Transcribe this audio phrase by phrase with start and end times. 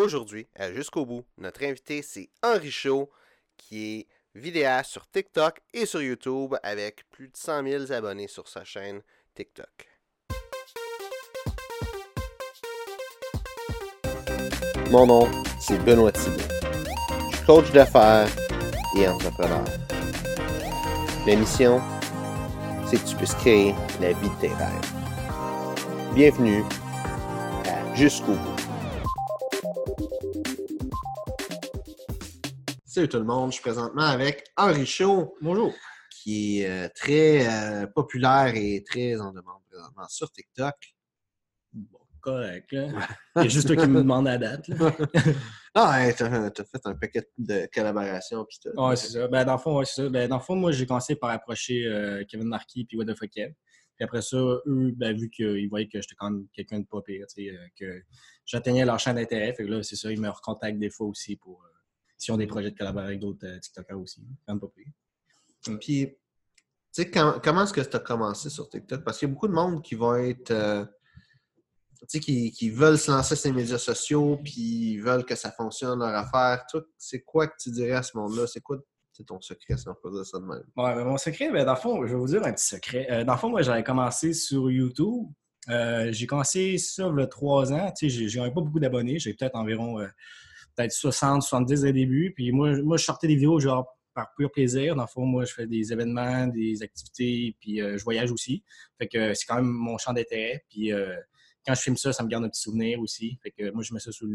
[0.00, 3.10] aujourd'hui, à Jusqu'au bout, notre invité, c'est Henri Chaud,
[3.56, 8.48] qui est vidéaste sur TikTok et sur YouTube avec plus de 100 000 abonnés sur
[8.48, 9.02] sa chaîne
[9.34, 9.88] TikTok.
[14.90, 16.38] Mon nom, c'est Benoît Thibault.
[17.30, 18.28] Je suis coach d'affaires
[18.96, 19.64] et entrepreneur.
[21.26, 21.80] La mission,
[22.88, 26.14] c'est que tu puisses créer la vie de tes rêves.
[26.14, 26.64] Bienvenue
[27.66, 28.59] à Jusqu'au bout.
[32.92, 35.36] Salut tout le monde, je suis présentement avec Henri Chaud.
[35.40, 35.72] Bonjour.
[36.10, 40.74] Qui est euh, très euh, populaire et très en demande présentement sur TikTok.
[41.72, 42.72] Bon, correct.
[42.72, 42.88] Là.
[43.36, 44.66] Il y a juste toi qui me demande la date.
[44.66, 44.92] Là.
[45.76, 48.44] ah, ouais, t'as, as fait un paquet de collaborations.
[48.44, 48.76] Puis tout.
[48.76, 49.28] Ouais, c'est ça.
[49.28, 50.08] Ben, dans le fond, ouais, c'est ça.
[50.08, 53.16] Ben, dans le fond, moi, j'ai commencé par approcher euh, Kevin Marquis puis What the
[53.16, 53.54] fuck Kev.
[53.94, 57.02] Puis après ça, eux, ben, vu qu'ils voyaient que j'étais quand même quelqu'un de pas
[57.02, 57.24] pire,
[57.78, 58.02] que
[58.44, 61.36] j'atteignais leur champ d'intérêt, fait que là, c'est ça, ils me recontactent des fois aussi
[61.36, 61.69] pour
[62.20, 64.20] euh, s'ils ont des projets de collaborer avec d'autres euh, TikTokers aussi.
[64.46, 64.92] Quand même pas pire.
[65.80, 66.14] Puis, tu
[66.92, 69.04] sais, quand- comment est-ce que tu as commencé sur TikTok?
[69.04, 70.50] Parce qu'il y a beaucoup de monde qui vont être.
[70.50, 70.84] euh,
[72.02, 75.34] tu sais, qui, qui veulent se lancer sur les médias sociaux, puis ils veulent que
[75.34, 76.64] ça fonctionne leur affaire.
[76.96, 78.46] C'est quoi que tu dirais à ce monde-là?
[78.46, 78.78] C'est quoi
[79.12, 80.62] c'est ton secret, si on peut dire ça de même?
[80.76, 83.06] Ouais, ben, mon secret, ben, dans le fond, je vais vous dire un petit secret.
[83.10, 85.26] Euh, dans le fond, moi, j'avais commencé sur YouTube.
[85.68, 87.92] Euh, j'ai commencé ça il y a trois ans.
[87.92, 89.18] Tu sais, j'ai- j'avais pas beaucoup d'abonnés.
[89.18, 90.08] J'ai peut-être environ euh,
[90.76, 92.32] peut-être 60, 70 au début.
[92.34, 94.94] Puis moi, moi, je sortais des vidéos genre par pur plaisir.
[94.96, 98.62] Dans le fond, moi, je fais des événements, des activités, puis euh, je voyage aussi.
[98.98, 100.64] Fait que euh, c'est quand même mon champ d'intérêt.
[100.68, 101.16] Puis euh,
[101.66, 103.38] quand je filme ça, ça me garde un petit souvenir aussi.
[103.42, 104.26] Fait que moi, je mets ça sur,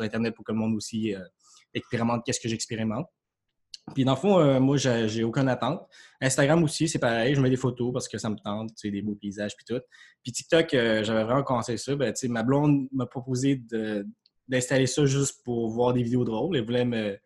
[0.00, 1.14] Internet pour que le monde aussi
[1.72, 3.06] expérimente qu'est-ce que j'expérimente.
[3.94, 5.88] Puis dans le fond, moi, j'ai aucune attente.
[6.20, 7.34] Instagram aussi, c'est pareil.
[7.34, 9.64] Je mets des photos parce que ça me tente, tu sais, des beaux paysages puis
[9.64, 9.80] tout.
[10.22, 11.96] Puis TikTok, j'avais vraiment commencé ça.
[11.96, 14.06] Ben, tu sais, ma blonde m'a proposé de-
[14.48, 16.56] d'installer ça juste pour voir des vidéos drôles.
[16.56, 17.18] Elle voulait me,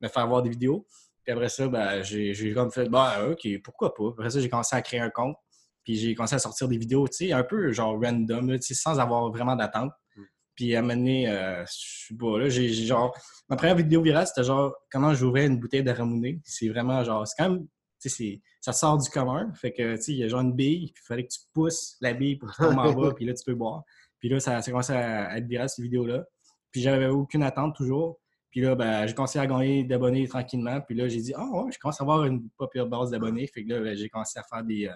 [0.00, 0.86] me faire voir des vidéos.
[1.24, 4.08] Puis après ça, ben, j'ai j'ai comme fait, bah, OK, pourquoi pas.
[4.10, 5.36] Après ça, j'ai commencé à créer un compte.
[5.84, 8.66] Puis j'ai commencé à sortir des vidéos, tu sais, un peu genre random, là, tu
[8.66, 9.92] sais, sans avoir vraiment d'attente.
[10.16, 10.22] Mm.
[10.54, 13.16] Puis à un moment donné, euh, je sais pas, là, j'ai genre
[13.48, 16.40] Ma première vidéo virale, c'était genre comment j'ouvrais une bouteille de ramouné.
[16.44, 17.66] C'est vraiment genre, c'est quand même,
[18.00, 19.50] tu ça sort du commun.
[19.54, 21.40] Fait que, tu sais, il y a genre une bille, puis il fallait que tu
[21.54, 23.84] pousses la bille pour qu'il tombe en bas, puis là, tu peux boire.
[24.18, 26.24] Puis là, ça, ça a commencé à être viral, cette vidéo-là.
[26.70, 28.18] Puis j'avais aucune attente toujours.
[28.50, 30.80] Puis là, ben, j'ai commencé à gagner d'abonnés tranquillement.
[30.80, 33.46] Puis là, j'ai dit, ah ouais, je commence à avoir une pas pire base d'abonnés.
[33.46, 34.92] Fait que là, ben, j'ai commencé à faire des, euh,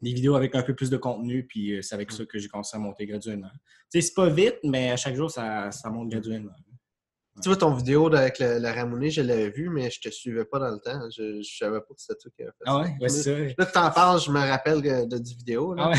[0.00, 1.46] des vidéos avec un peu plus de contenu.
[1.46, 3.50] Puis euh, c'est avec ça que j'ai commencé à monter graduellement.
[3.90, 6.52] Tu sais, c'est pas vite, mais à chaque jour, ça, ça monte graduellement.
[7.42, 10.44] Tu vois, ton vidéo avec le, le ramouné, je l'avais vu, mais je te suivais
[10.44, 11.08] pas dans le temps.
[11.10, 12.78] Je, je savais pas que c'était toi qui avais fait Ah ça.
[12.80, 13.54] ouais, ouais, c'est ça.
[13.58, 15.74] Là, tu t'en parles, je me rappelle que- de, du vidéo.
[15.74, 15.84] Là.
[15.84, 15.96] Ah ouais.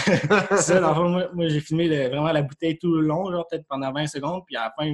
[0.52, 3.02] c'est ça, dans le fond, moi, moi, j'ai filmé le- vraiment la bouteille tout le
[3.08, 4.90] long, genre peut-être pendant 20 secondes, puis à la fin,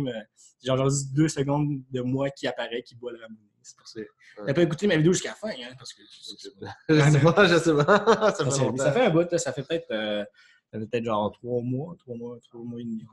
[0.64, 3.40] genre, genre juste deux secondes de moi qui apparaît, qui boit le ramouné.
[3.64, 4.00] C'est pour ça.
[4.46, 7.58] T'as pas écouté ma vidéo jusqu'à la fin, hein, parce que je sais pas, je
[7.58, 8.32] sais pas.
[8.36, 8.78] ça fait longtemps.
[8.84, 10.24] ça fait un bout, là, ça fait peut-être euh,
[10.72, 13.04] ça fait peut-être genre trois mois, trois mois, trois mois et demi.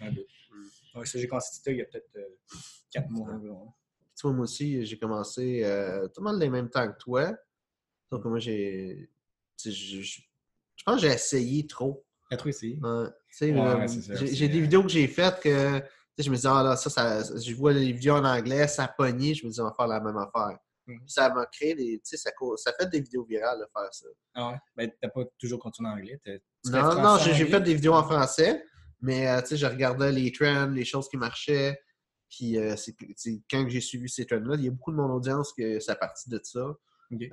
[0.00, 0.24] environ.
[0.94, 2.36] Ouais, ça ça, j'ai commencé TikTok il y a peut-être euh,
[2.90, 3.72] quatre mois environ.
[4.16, 7.32] Tu vois, moi aussi, j'ai commencé euh, tout le monde les mêmes temps que toi.
[8.10, 9.10] Donc, moi, j'ai.
[9.64, 10.00] Je je-
[10.76, 12.04] je pense que j'ai essayé trop.
[12.30, 12.78] T'as trop essayé?
[12.82, 13.46] Euh, ça,
[14.26, 15.84] j'ai des vidéos que j'ai faites que tu
[16.16, 18.88] sais, je me dis, ah là, ça, ça, je vois les vidéos en anglais, ça
[18.88, 20.58] pogné, je me dis, on va faire la même affaire.
[20.86, 21.02] Mhm.
[21.06, 21.98] Ça m'a créé des.
[21.98, 24.06] Tu sais, ça, ça fait des vidéos virales de faire ça.
[24.34, 24.58] Ah ouais?
[24.76, 26.20] Ben, t'as pas toujours continué en anglais?
[26.64, 28.64] Non, non, j'ai fait des vidéos en français,
[29.00, 31.78] mais euh, tu sais, je regardais les trends, les choses qui marchaient.
[32.30, 32.94] Puis euh, c'est
[33.50, 36.28] quand j'ai suivi ces trends-là, il y a beaucoup de mon audience que ça partit
[36.28, 36.60] de ça.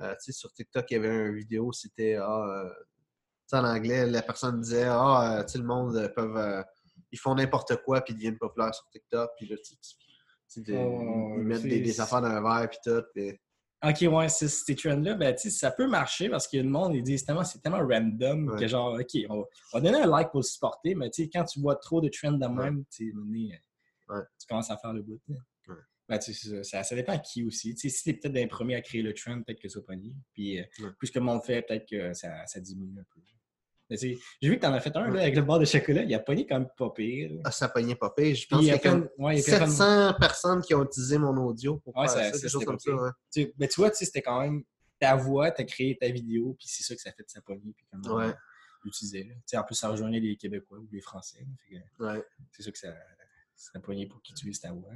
[0.00, 2.70] Euh, tu sais, sur TikTok, il y avait une vidéo, c'était ah,
[3.52, 6.36] en anglais, la personne disait Ah, tu sais, le monde peuvent.
[6.36, 6.62] euh,
[7.12, 9.30] ils font n'importe quoi puis ils deviennent populaires sur TikTok.
[9.36, 9.94] Puis là, tu tu-
[10.48, 13.20] tu Oh, ils mettent des, des affaires dans un verre puis tout.
[13.84, 17.02] Ok, ouais, c'est- ces trends-là, ben, tu ça peut marcher parce que le monde, ils
[17.02, 18.58] disent tellement, c'est tellement random Ouais.
[18.60, 19.44] que genre, ok, on va,
[19.74, 22.08] on va donner un like pour le supporter, mais tu quand tu vois trop de
[22.08, 23.60] trends de même, tu donné,
[24.08, 24.20] Ouais.
[24.40, 25.20] tu commences à faire le bout.
[26.08, 27.74] Ben, tu ça, ça, ça dépend à qui aussi.
[27.74, 30.14] Tu si t'es peut-être d'un premier à créer le trend, peut-être que ça va pogner.
[30.32, 30.64] Puis, euh,
[31.00, 33.20] plus que le monde fait, peut-être que ça, ça diminue un peu.
[33.88, 36.12] Mais J'ai vu que t'en as fait un là, avec le bar de chocolat, il
[36.14, 37.30] a pogné quand même pas pire.
[37.44, 38.34] Ah, ça pognait pas pire.
[38.34, 39.70] Je pense qu'il y a a comme plein de- ouais, il y a plein de-
[39.70, 42.52] 700 personnes qui ont utilisé mon audio pour Ouais, faire ça- ça, ça, quelque chose
[42.52, 42.94] c'était comme ça.
[42.94, 43.10] ouais.
[43.32, 44.64] Tu, tu vois, tu sais, c'était quand même
[44.98, 47.40] ta voix, tu as créé ta vidéo, puis c'est ça que ça fait de sa
[47.42, 48.34] poignée, puis comment Ouais.
[48.84, 49.24] l'utiliser.
[49.24, 49.34] là.
[49.34, 51.46] Tu sais, En plus, ça rejoignait les Québécois ou les Français.
[52.52, 52.88] C'est ça que ça,
[53.54, 54.92] ça a poigné pour qu'ils utilisent ta voix.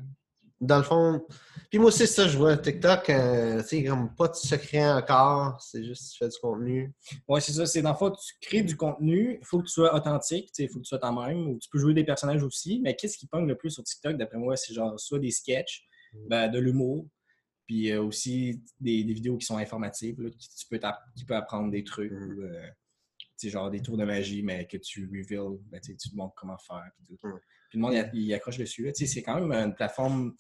[0.61, 1.27] Dans le fond,
[1.71, 5.61] puis moi aussi, ça, je vois TikTok, euh, tu sais, comme pas de secret encore,
[5.61, 6.93] c'est juste tu fais du contenu.
[7.29, 7.65] Ouais, c'est ça.
[7.67, 10.69] C'est dans le fond, tu crées du contenu, il faut que tu sois authentique, il
[10.69, 12.81] faut que tu sois toi-même, ou tu peux jouer des personnages aussi.
[12.83, 15.87] Mais qu'est-ce qui pogne le plus sur TikTok, d'après moi, c'est genre soit des sketchs,
[16.13, 16.29] Mm.
[16.29, 17.07] ben, de l'humour,
[17.67, 21.25] puis euh, aussi des, des vidéos qui sont informatives, là, qui, tu peux t'app- qui
[21.25, 22.17] peut apprendre des trucs, Mm.
[22.39, 22.67] ou, euh,
[23.19, 26.35] tu sais, genre des tours de magie, mais que tu reveals, ben, tu te montres
[26.35, 26.91] comment faire.
[27.07, 27.29] Puis, tout.
[27.29, 27.41] Mm.
[27.71, 28.85] Puis le monde, il, il accroche dessus.
[28.85, 28.93] là.
[28.93, 30.35] Tu sais, C'est quand même une plateforme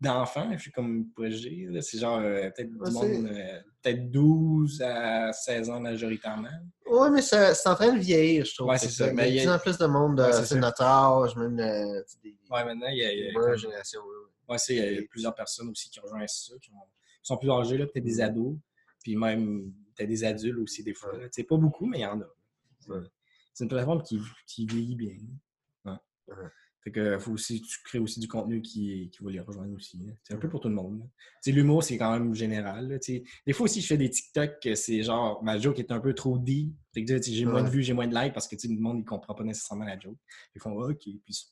[0.00, 1.82] d'enfants, comme pourrais-je dire.
[1.82, 6.48] C'est genre euh, peut-être du monde, euh, peut-être 12 à 16 ans majoritairement.
[6.86, 8.68] Ouais, mais c'est en train de vieillir, je trouve.
[8.68, 9.10] Ouais, c'est ça.
[9.12, 11.34] Il y a de plus en plus de monde, Ouais, euh, c'est c'est notre âge,
[11.36, 14.00] même euh, des Ouais, maintenant, il y a, il y a- boomers, génération.
[14.48, 17.36] ouais, c'est- il y a plusieurs personnes aussi qui rejoignent ça, qui, ont- qui sont
[17.38, 18.56] plus âgés, là, peut-être des ados,
[19.02, 21.12] puis même peut-être des adultes aussi des fois.
[21.32, 22.26] sais, pas beaucoup, mais il y en a.
[23.54, 25.16] C'est une plateforme qui, qui vieillit bien.
[26.84, 29.96] Fait que faut aussi, tu crées aussi du contenu qui, qui va les rejoindre aussi.
[30.04, 30.12] là.
[30.22, 31.08] C'est un peu pour tout le monde.
[31.40, 32.88] sais, L'humour, c'est quand même général.
[32.88, 32.98] là.
[32.98, 36.38] Des fois aussi, je fais des TikTok c'est genre, ma joke est un peu trop
[36.38, 36.74] deep.
[36.94, 39.44] J'ai moins de vues, j'ai moins de likes parce que le monde, il comprend pas
[39.44, 40.18] nécessairement la joke.
[40.54, 41.48] Ils font OK, puis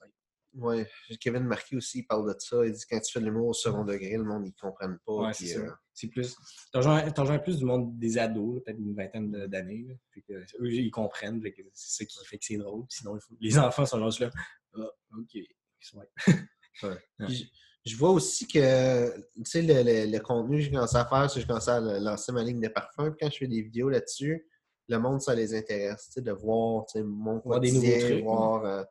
[0.55, 0.87] Ouais,
[1.21, 2.65] Kevin Marquis aussi, il parle de ça.
[2.67, 5.13] Il dit quand tu fais de l'humour au second degré, le monde, ils comprennent pas.
[5.15, 5.71] Ouais, c'est euh,
[6.11, 6.37] plus.
[6.73, 9.87] T'en rejoins plus du monde des ados, peut-être une vingtaine d'années.
[10.31, 11.43] eux, ils comprennent.
[11.73, 12.85] C'est ça qui fait que c'est drôle.
[12.91, 14.31] Sinon, faut- les enfants sont juste là.
[14.77, 15.39] Ah, OK.
[16.83, 16.97] Ouais.
[17.29, 17.45] Je,
[17.85, 21.29] je vois aussi que, tu sais, le, le- le contenu que j'ai commencé à faire,
[21.31, 23.11] c'est que je commençais à lancer ma ligne de parfum.
[23.11, 24.47] Puis quand je fais des vidéos là-dessus,
[24.89, 27.91] le monde, ça les intéresse, tu sais, de voir, tu sais, mon Voir des quotidien,
[27.95, 28.65] nouveaux trucs, voir...
[28.65, 28.85] euh,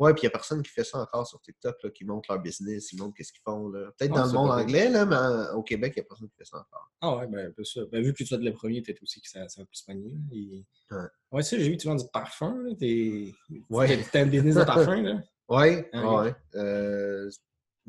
[0.00, 2.30] Ouais, puis il n'y a personne qui fait ça encore sur TikTok, là, qui montre
[2.32, 3.68] leur business, ils montrent qu'est-ce qu'ils font.
[3.68, 3.90] là.
[3.96, 6.34] Peut-être Ah, dans le monde anglais, là, mais au Québec, il n'y a personne qui
[6.36, 6.90] fait ça encore.
[7.00, 7.80] Ah ouais, ben, un peu ça.
[7.92, 9.76] Ben, vu que tu vas être le premier, peut-être aussi que ça, ça va plus
[9.78, 10.12] se manier.
[10.32, 10.64] Et...
[10.90, 10.98] Ouais.
[11.30, 12.56] Ouais, ça, j'ai vu que tu vends du parfum.
[12.64, 12.74] là.
[12.78, 13.32] T'es...
[13.70, 14.02] Ouais.
[14.10, 15.22] T'as- un business de parfum, là?
[15.48, 16.34] Oui, Ah, ouais.
[16.56, 17.30] Euh,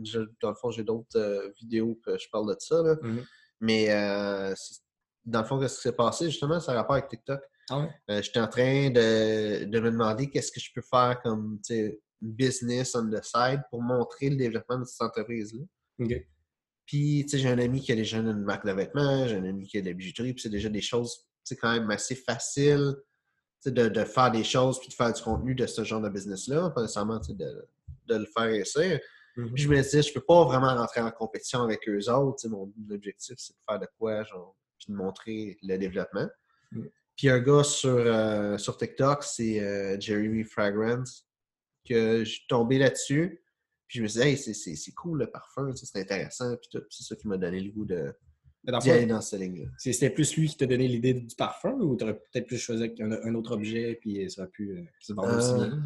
[0.04, 2.82] je- dans le fond, j'ai d'autres euh, vidéos que je parle de ça.
[2.84, 2.96] Là.
[3.02, 3.24] Mhm.
[3.62, 4.54] Mais euh,
[5.24, 7.42] dans le fond, qu'est-ce qui s'est passé, justement, ça a rapport avec TikTok.
[7.70, 7.90] Ah ouais?
[8.10, 11.60] Euh, J'étais en train de, de me demander qu'est-ce que je peux faire comme
[12.22, 15.64] business on the side pour montrer le développement de cette entreprise-là.
[16.86, 19.46] Puis, tu sais, j'ai un ami qui a déjà une marque de vêtements, j'ai un
[19.46, 22.16] ami qui a de la bijouterie, puis c'est déjà des choses, sais, quand même assez
[22.16, 26.10] sais, de, de faire des choses puis de faire du contenu de ce genre de
[26.10, 27.68] business-là, pas nécessairement, de,
[28.06, 29.00] de le faire réussir.
[29.34, 32.72] Puis je me disais, je peux pas vraiment rentrer en compétition avec eux autres, mon
[32.92, 36.28] objectif, c'est de faire de quoi, genre, puis de montrer le développement.
[36.72, 36.90] Mhm.
[37.18, 41.28] Puis un gars sur, euh, sur TikTok, c'est euh, Jeremy Fragrance,
[41.88, 43.42] que je suis tombé là-dessus.
[43.88, 46.56] Puis je me suis dit, hey, c'est- cool le parfum, c'est intéressant.
[46.58, 48.14] Puis c'est ça qui m'a donné le goût de
[48.80, 49.70] d'y aller dans cette ligne-là.
[49.78, 53.12] C'était plus lui qui t'a donné l'idée du parfum ou t'aurais peut-être plus choisi un,
[53.12, 55.80] un autre objet puis ça aurait pu euh, se vendre aussi bien?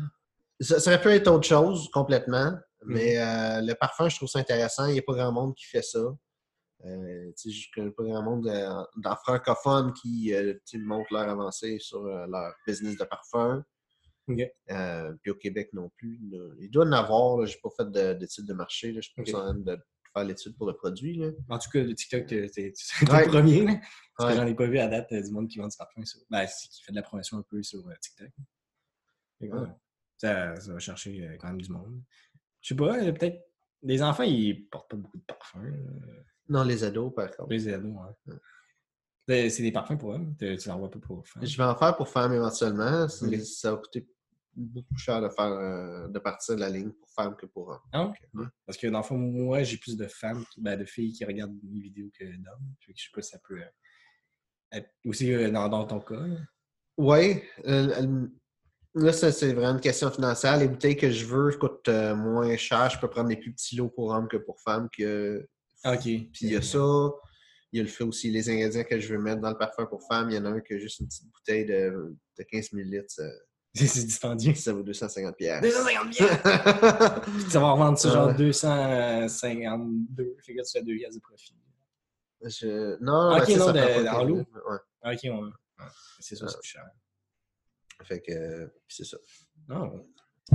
[0.62, 2.52] Ça, ça aurait pu être autre chose complètement,
[2.86, 2.94] Mhm.
[2.94, 4.86] mais euh, le parfum, je trouve ça intéressant.
[4.88, 6.00] Il n'y a pas grand monde qui fait ça.
[6.86, 11.28] Euh, tu je connais pas grand monde euh, dans francophone qui euh, tu montrent leur
[11.28, 13.64] avancée sur euh, leur business de parfum.
[14.70, 16.20] Euh, puis au Québec non plus.
[16.32, 16.54] là.
[16.60, 17.46] Il doit en avoir.
[17.46, 18.94] Je n'ai pas fait de- d'études de, marché.
[18.94, 19.40] Je suis plus OK.
[19.40, 19.78] en train de
[20.14, 21.16] faire l'étude pour le produit.
[21.18, 21.32] Là.
[21.50, 23.26] En tout cas, le TikTok, t'es Ouais.
[23.26, 23.66] le premier.
[23.66, 23.74] là.
[24.18, 24.36] Parce Ouais.
[24.38, 26.20] que j'en ai pas vu à date euh, du monde qui vend du parfum sur.
[26.30, 28.30] Ben, qui fait de la promotion un peu sur TikTok.
[29.42, 29.68] Ouais.
[30.18, 32.02] Ça, ça va chercher quand même du monde.
[32.62, 33.42] Je sais pas, peut-être.
[33.82, 35.74] Les enfants, ils portent pas beaucoup de parfums.
[36.50, 37.52] Non, les ados, par contre.
[37.52, 38.36] Les ados, ouais.
[39.28, 40.26] C'est c'est des parfums pour eux.
[40.40, 41.46] Tu tu l'envoies pas pour femmes.
[41.46, 43.08] Je vais en faire pour femmes éventuellement.
[43.08, 44.08] Ça va coûter
[44.56, 47.70] beaucoup plus cher de faire euh, de partir de la ligne pour femmes que pour
[47.70, 47.80] hommes.
[47.92, 48.18] Ah, ok.
[48.34, 48.46] Ouais.
[48.66, 51.56] Parce que dans le fond, moi, j'ai plus de femmes, ben, de filles qui regardent
[51.64, 52.74] mes vidéos que d'hommes.
[52.80, 53.66] Je sais pas si ça peut euh,
[54.72, 56.26] être aussi euh, dans, dans ton cas.
[56.98, 57.44] Oui.
[57.64, 60.58] là, c'est vraiment une question financière.
[60.58, 62.90] Les bouteilles que je veux coûtent moins cher.
[62.90, 64.90] Je peux prendre des plus petits lots pour hommes que pour femmes.
[64.98, 65.48] Que...
[65.84, 66.02] Ah, OK.
[66.04, 66.80] Puis il y a ça.
[67.72, 69.86] Il y a le fait aussi, les ingrédients que je veux mettre dans le parfum
[69.86, 70.30] pour femmes.
[70.32, 73.06] Il y en a un qui a juste une petite bouteille de, de 15 ml.
[73.08, 73.24] Ça,
[73.76, 74.56] C'est dispendieux.
[74.56, 75.62] ça vaut 250 pièces.
[75.62, 78.34] 250 Puis tu vas revendre ça genre Ouais.
[78.34, 80.36] 252.
[80.44, 81.56] Fait que tu fais 2 piastres de profit.
[82.42, 82.98] Je...
[83.04, 84.38] Non, Ok, ben, non, ça de- prend pas dans le- l'eau?
[84.38, 84.78] Ouais.
[85.04, 85.30] Ah, OK, ouais.
[85.32, 85.86] Ouais.
[86.20, 86.86] C'est ça, c'est plus cher.
[88.04, 89.18] Fait que, euh, puis c'est ça.
[89.70, 90.06] Ah, ouais.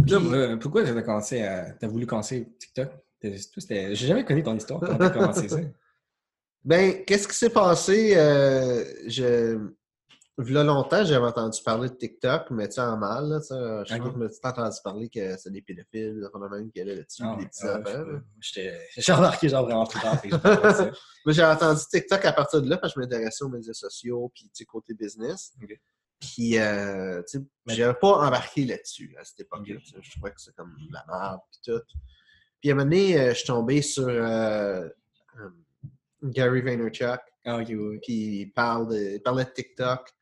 [0.08, 1.70] Là, euh, pourquoi tu as commencé à.
[1.72, 2.90] T'as voulu commencer TikTok?
[3.32, 4.80] J'ai jamais connu ton histoire.
[4.80, 5.58] Comment t'as commencé ça?
[6.64, 8.14] Ben, qu'est-ce qui s'est passé?
[8.16, 9.68] Euh, je...
[10.38, 13.28] V'là longtemps, j'avais entendu parler de TikTok, mais tu sais, en mal.
[13.28, 13.38] Là,
[13.86, 14.00] je Ok.
[14.00, 16.72] crois que je me suis entendu parler que c'est des pédophiles, des affaires de même
[16.72, 18.04] qui allaient là-dessus, Ah, des petits Ah, enfants.
[18.40, 20.18] J'étais- J'ai remarqué genre vraiment tard.
[20.22, 23.74] fait que j'ai entendu TikTok à partir de là, parce que je m'intéressais aux médias
[23.74, 25.52] sociaux, puis tu côté business.
[26.18, 29.76] Puis, euh, tu sais, Mais- j'avais pas embarqué là-dessus à cette époque-là.
[30.00, 31.82] Je trouvais que c'est comme de la merde, puis tout.
[32.64, 34.88] Puis à un moment donné, euh, je suis tombé sur euh,
[35.38, 35.50] euh,
[36.22, 37.20] Gary Vaynerchuk.
[37.44, 37.74] Ah, oui.
[37.74, 37.98] oui.
[38.02, 40.06] Puis il, parle de, il parlait de TikTok.
[40.06, 40.14] Puis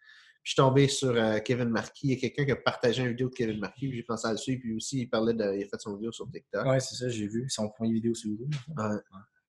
[0.43, 2.09] je suis tombé sur euh, Kevin Marquis.
[2.09, 3.87] Il y a quelqu'un qui a partagé une vidéo de Kevin Marquis.
[3.87, 4.61] Puis j'ai pensé à le suivre.
[4.61, 5.55] Puis aussi, il parlait de.
[5.55, 6.67] Il a fait son vidéo sur TikTok.
[6.67, 7.49] Ouais, c'est ça, j'ai vu.
[7.49, 8.53] Son premier vidéo sur YouTube.
[8.77, 8.99] Ouais.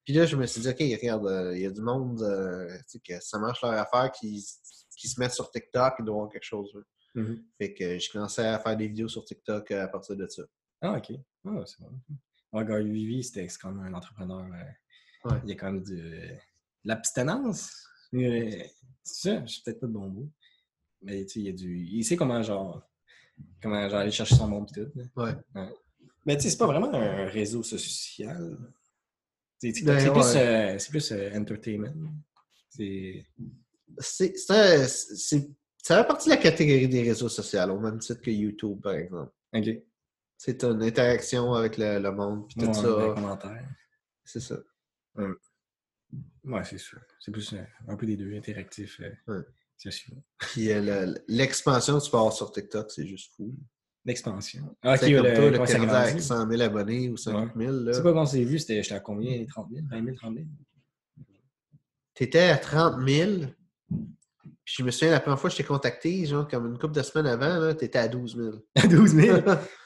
[0.05, 2.67] Puis là, je me suis dit, OK, regarde, euh, il y a du monde euh,
[2.77, 4.45] tu sais, que ça marche leur affaire qui,
[4.95, 6.69] qui se mettent sur TikTok, il doit y avoir quelque chose.
[6.75, 6.81] là.
[7.15, 7.43] Mhm.
[7.57, 10.43] Fait que j'ai commencé à faire des vidéos sur TikTok à partir de ça.
[10.79, 11.13] Ah, ok.
[11.47, 11.89] Ah, c'est bon.
[12.53, 14.45] Ouais, Gary Vivi, c'était c'est quand même un entrepreneur.
[14.45, 15.37] euh, Ouais.
[15.43, 16.27] Il y a quand même de
[16.83, 17.87] l'abstinence.
[18.13, 18.51] Euh,
[19.03, 20.29] C'est ça, je suis peut-être pas de bon mot.
[21.01, 21.77] Mais tu sais, il y a du.
[21.85, 22.87] Il sait comment genre.
[23.61, 24.91] Comment genre aller chercher son monde et tout.
[25.15, 25.31] Ouais.
[26.25, 28.57] Mais tu sais, c'est pas vraiment un réseau social.
[29.61, 32.13] Ben, TikTok, C'est plus, euh, plus euh, entertainment.
[32.69, 33.25] C'est-
[33.99, 38.93] ça fait partie de la catégorie des réseaux sociaux, au même titre que YouTube, par
[38.93, 39.31] exemple.
[39.53, 39.67] Ok.
[40.37, 43.15] C'est une interaction avec le, le monde, puis tout Ouais, ça.
[44.25, 44.55] C'est ça.
[46.43, 46.99] Ouais, c'est sûr.
[47.19, 47.55] C'est plus
[47.87, 48.99] un peu des deux, interactifs.
[49.29, 49.41] euh,
[49.77, 50.15] sociaux.
[50.37, 53.53] Puis euh, le- l'expansion que tu peux avoir sur TikTok, c'est juste fou.
[54.05, 54.75] L'expansion.
[54.81, 56.25] Ah, ok, C'est comme le, toi, le Canada avec grandit.
[56.25, 57.93] 100 000 abonnés ou 50 000, là.
[57.93, 58.59] C'est quoi quand c'est vu?
[58.59, 59.45] C'était j'étais à combien?
[59.45, 59.85] 30 000?
[59.89, 60.45] 20 000, 30 000?
[62.13, 63.31] T'étais à 30 000.
[64.65, 66.93] Puis je me souviens, la première fois que je t'ai contacté, genre comme une couple
[66.95, 68.51] de semaines avant, là, t'étais à 12 000.
[68.75, 69.37] À 12 000?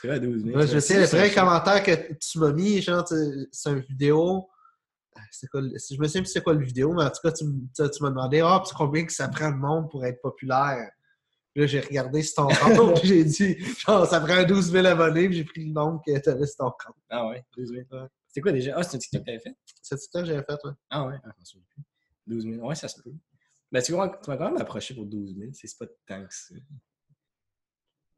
[0.02, 0.56] C'est vrai, à 12 000.
[0.58, 3.16] Ouais, je me C'est souviens, le premier commentaire que tu m'as mis, genre, tu-
[3.52, 4.48] c'est une vidéo.
[5.16, 5.68] Ah, c'est quoi Je
[6.00, 7.44] me souviens plus c'est quoi le vidéo, mais en tout cas, tu,
[7.76, 10.92] tu- tu m'as demandé Ah, puis combien que ça prend de monde pour être populaire.
[11.56, 12.48] Puis là, j'ai regardé sur ton
[12.94, 16.04] compte, puis j'ai dit genre, ça prend 12 000 abonnés, puis j'ai pris le nombre
[16.06, 16.96] que tu avais sur ton compte.
[17.10, 17.84] Ah ouais, 12 000.
[18.28, 18.76] C'était quoi déjà?
[18.78, 19.56] Ah, c'est un TikTok que t'avais fait?
[19.82, 20.72] C'est ça que j'avais fait, ouais.
[20.92, 21.84] Ah ouais, ah, je m'en souviens plus.
[22.28, 22.68] 12 000.
[22.68, 23.10] Ouais, ça se peut.
[23.72, 25.52] Ben, tu m'as quand même approché pour 12 000.
[25.54, 26.56] C'est pas tant que ça.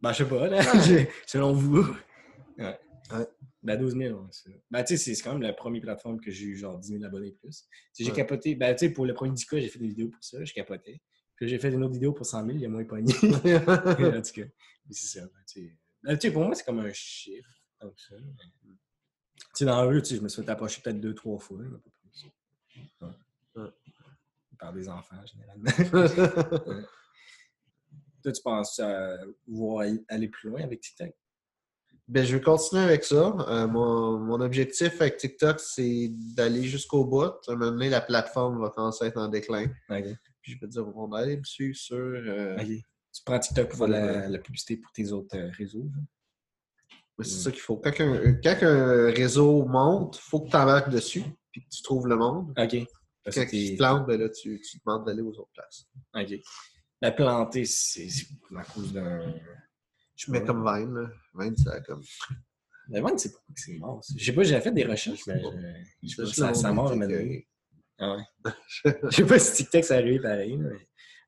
[0.01, 0.61] Ben, je sais pas, là.
[0.87, 1.83] J'ai- Selon vous.
[2.57, 2.79] Ouais.
[3.11, 3.27] Ouais.
[3.63, 6.29] Ben, 12 000, ouais, c'est Ben, tu sais, c'est- quand même la première plateforme que
[6.31, 7.65] j'ai eu genre 10 000 abonnés plus.
[7.97, 8.15] J'ai Ouais.
[8.15, 8.55] capoté.
[8.55, 10.43] Ben, tu sais, pour le premier 10K, j'ai fait des vidéos pour ça.
[10.43, 11.01] Je capotais.
[11.35, 13.11] Puis j'ai fait une autre vidéo pour 100 000, il y a moins pogné.
[13.13, 14.43] en tout cas,
[14.85, 15.25] mais c'est ça.
[15.25, 15.77] ben, tu sais.
[16.03, 17.49] Ben, tu sais, pour moi, c'est comme un chiffre.
[17.81, 18.15] Ça.
[18.15, 18.71] mais-
[19.37, 21.39] Tu sais, dans la rue, tu sais, je me suis fait approcher peut-être deux, trois
[21.39, 21.57] fois.
[21.59, 22.25] mais pas plus.
[23.01, 23.07] Ouais.
[23.55, 23.69] Ouais.
[24.59, 25.71] Par des enfants, généralement.
[28.23, 28.81] Toi, tu penses
[29.47, 31.11] voir aller plus loin avec TikTok?
[32.09, 33.35] Ben, je vais continuer avec ça.
[33.47, 37.21] Euh, mon, mon objectif avec TikTok, c'est d'aller jusqu'au bout.
[37.47, 39.67] À un moment donné, la plateforme va commencer à être en déclin.
[40.41, 41.97] Puis je vais dire, on va aller me suivre sur.
[41.97, 42.57] euh.
[42.57, 45.87] Tu prends TikTok pour la, la publicité pour tes autres euh, réseaux?
[47.19, 47.77] c'est ça qu'il faut.
[47.77, 51.83] Quand un, quand un réseau monte, il faut que tu embarques dessus puis que tu
[51.83, 52.53] trouves le monde.
[52.57, 52.75] OK.
[53.35, 55.85] Quand il t'es- se plante, ben là, tu, tu demandes d'aller aux autres places.
[56.15, 56.39] OK.
[57.01, 58.07] La planter, c'est
[58.57, 59.33] à cause d'un.
[60.15, 61.09] Je mets comme Vine, là.
[61.35, 62.01] Vine, ça comme.
[62.89, 64.01] La vente, c'est pas que c'est mort.
[64.17, 66.69] Je sais pas, j'ai fait des recherches, mais je- je sais pas, ça.
[67.99, 68.23] Ah ouais.
[69.11, 70.69] Je sais pas si TikTok ça arrivé pareil, mais.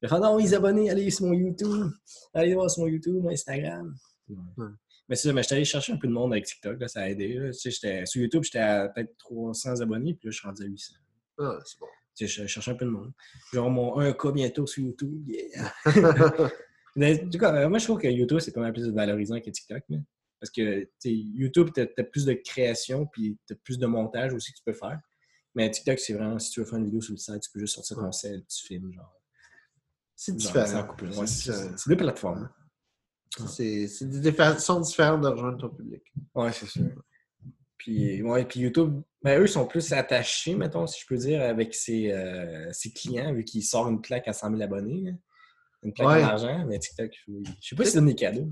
[0.02, 1.92] Je fais non, les abonnés, allez sur mon YouTube.
[2.34, 3.94] Allez voir sur mon YouTube, mon Instagram.
[4.30, 4.66] Ouais.
[5.08, 7.02] Mais c'est ça, mais j'étais allé chercher un peu de monde avec TikTok, là, ça
[7.02, 7.34] a aidé.
[7.36, 7.48] là.
[7.52, 10.64] Tu sais, j'étais- sur YouTube, j'étais à peut-être 300 abonnés, puis là, je suis rendu
[10.64, 10.96] à 800.
[11.42, 11.88] Ah, c'est bon.
[12.16, 13.12] Tu sais, je cherchais un peu de monde.
[13.54, 15.74] Genre mon 1K bientôt sur YouTube, yeah!
[16.96, 19.40] Mais, en tout cas, euh, moi, je trouve que YouTube, c'est pas mal plus valorisant
[19.40, 19.84] que TikTok.
[20.40, 24.52] Parce que YouTube, tu as, plus de création puis tu as plus de montage aussi
[24.52, 25.00] que tu peux faire.
[25.56, 27.60] Mais TikTok, c'est vraiment, si tu veux faire une vidéo sur le site, tu peux
[27.60, 28.92] juste sortir ton sel, tu filmes.
[28.92, 29.22] Genre,
[30.16, 30.96] C'est différent.
[31.00, 32.50] Ouais, C'est deux plateformes.
[33.48, 36.04] C'est c'est des façons différentes de rejoindre ton public.
[36.36, 36.90] Ouais, c'est sûr.
[37.84, 41.74] Puis, ouais, puis YouTube, ben, eux sont plus attachés, mettons, si je peux dire, avec
[41.74, 45.02] ses, euh, ses clients, vu qu'ils sortent une plaque à 100 000 abonnés.
[45.02, 45.12] là.
[45.84, 46.24] Une plaque Ouais.
[46.24, 48.48] en argent, mais TikTok, je je sais pas si c'est des cadeaux.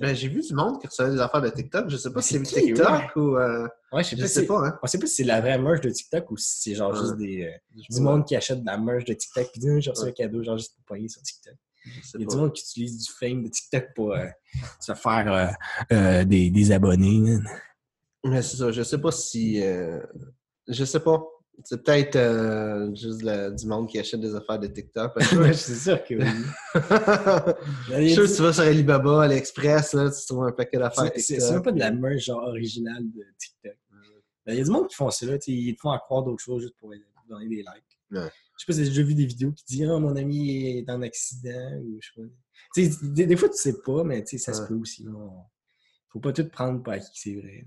[0.00, 1.88] Ben, j'ai vu du monde qui recevait des affaires de TikTok.
[1.88, 3.36] Je sais pas Mais si c'est TikTok ou.
[3.36, 4.78] euh, Ouais, je sais je pas, sais pas, hein.
[4.82, 6.98] On sait pas si c'est la vraie merch de TikTok ou si c'est genre Ouais.
[6.98, 7.52] juste des, euh,
[7.88, 10.42] du monde qui achète de la merch de TikTok puis dit j'ai reçu un cadeau
[10.42, 11.54] genre juste pour payer sur TikTok.
[11.84, 12.32] Il y a pas.
[12.34, 14.26] du monde qui utilise du fame de TikTok pour euh,
[14.80, 15.56] se faire
[16.26, 17.20] des, des abonnés.
[17.20, 17.48] man.
[18.24, 19.62] Mais c'est ça, je sais pas si.
[19.62, 20.00] euh,
[20.68, 21.22] Je sais pas.
[21.64, 25.12] C'est peut-être euh, juste du monde qui achète des affaires de TikTok.
[25.36, 26.24] Ouais, c'est sûr que oui.
[27.88, 31.12] Je suis sûr que tu vas sur Alibaba, AliExpress, là, tu trouves un paquet d'affaires
[31.12, 31.40] TikTok.
[31.40, 33.76] c'est même pas de la merch genre originale de TikTok.
[34.46, 36.22] Ben, Il y a du monde qui font ça, là, ils te font à croire
[36.24, 36.90] d'autres choses juste pour
[37.28, 37.98] donner des likes.
[38.10, 38.30] Ouais.
[38.58, 40.90] Je sais pas si j'ai déjà vu des vidéos qui disent Ah, mon ami est
[40.90, 42.28] en accident ou je sais pas.
[43.14, 45.06] Des, des fois, tu sais pas, mais ça se peut aussi.
[46.12, 47.64] Faut pas tout prendre pour acquis c'est vrai.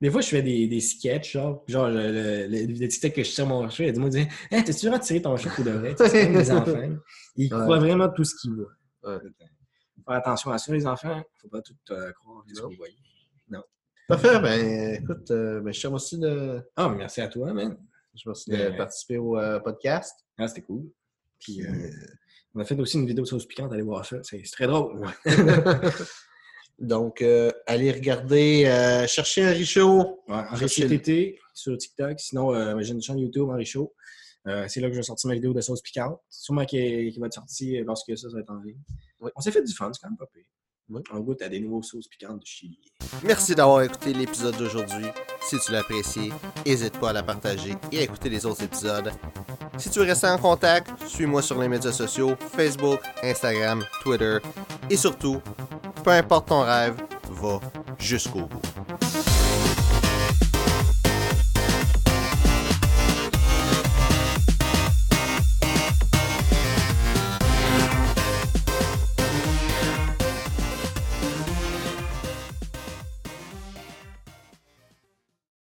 [0.00, 3.46] Des fois, je fais des, des sketchs, genre, genre le, le, le, que je tire
[3.46, 4.18] mon chat, il qui dit
[4.50, 5.94] Hey, t'as-tu vraiment tiré ton chat pour de vrai?
[5.94, 6.98] Tu sais, C'est des enfants.
[7.36, 7.60] Ils Ouais.
[7.62, 8.72] croient vraiment tout ce qu'ils voient.
[9.04, 9.18] Ouais.
[9.96, 11.22] Faut faire attention à ça, les enfants.
[11.40, 12.96] Faut pas tout euh, croire ce que vous voyez.
[13.48, 13.62] Non.
[14.08, 17.74] Parfait, ben écoute, euh, ben, je te remercie de, Ah, mais merci à toi, man.
[18.14, 20.14] je te remercie de Ben- participer au euh, podcast.
[20.36, 20.90] Ah, c'était cool.
[21.40, 21.62] Puis,
[22.54, 24.18] on a fait aussi une vidéo sauce piquante, allez voir ça.
[24.22, 25.00] C'est c'est très drôle.
[26.78, 30.20] Donc, euh, allez regarder, euh, chercher un Richaud.
[30.28, 32.18] Ouais, Henri Cherchez- TT sur TikTok.
[32.18, 33.48] Sinon, euh, j'ai une chaîne YouTube.
[34.46, 36.20] Euh, c'est là que je vais sortir ma vidéo de sauce piquante.
[36.28, 38.76] Sûrement qui, qui va être sortie lorsque ça, ça va être en ligne.
[39.20, 39.30] Oui.
[39.36, 40.42] On s'est fait du fun, c'est quand même pas pire.
[40.90, 41.00] Oui.
[41.12, 42.78] On goûte à des nouveaux sauces piquantes de Chili.
[43.24, 45.06] Merci d'avoir écouté l'épisode d'aujourd'hui.
[45.40, 46.30] Si tu l'as apprécié,
[46.66, 49.10] n'hésite pas à la partager et à écouter les autres épisodes.
[49.78, 54.36] Si tu veux rester en contact, suis-moi sur les médias sociaux, Facebook, Instagram, Twitter
[54.90, 55.40] et surtout,
[56.04, 56.96] peu importe ton rêve,
[57.30, 57.60] va
[57.98, 58.63] jusqu'au bout.